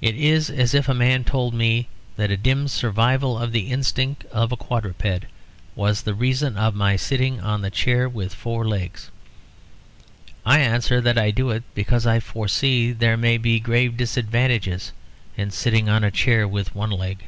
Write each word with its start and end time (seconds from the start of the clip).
It 0.00 0.16
is 0.16 0.48
as 0.48 0.72
if 0.72 0.88
a 0.88 0.94
man 0.94 1.24
told 1.24 1.52
me 1.52 1.86
that 2.16 2.30
a 2.30 2.38
dim 2.38 2.68
survival 2.68 3.36
of 3.36 3.52
the 3.52 3.70
instincts 3.70 4.24
of 4.32 4.50
a 4.50 4.56
quadruped 4.56 5.26
was 5.74 6.00
the 6.00 6.14
reason 6.14 6.56
of 6.56 6.74
my 6.74 6.96
sitting 6.96 7.38
on 7.38 7.62
a 7.62 7.68
chair 7.68 8.08
with 8.08 8.32
four 8.32 8.66
legs. 8.66 9.10
I 10.46 10.60
answer 10.60 11.02
that 11.02 11.18
I 11.18 11.32
do 11.32 11.50
it 11.50 11.64
because 11.74 12.06
I 12.06 12.18
foresee 12.18 12.92
that 12.92 13.00
there 13.00 13.18
may 13.18 13.36
be 13.36 13.60
grave 13.60 13.98
disadvantages 13.98 14.92
in 15.36 15.50
sitting 15.50 15.86
on 15.86 16.02
a 16.02 16.10
chair 16.10 16.48
with 16.48 16.74
one 16.74 16.90
leg. 16.90 17.24